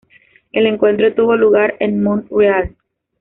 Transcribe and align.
El 0.51 0.65
encuentro 0.65 1.13
tuvo 1.13 1.35
lugar 1.35 1.75
en 1.79 2.01
Montreal. 2.01 2.75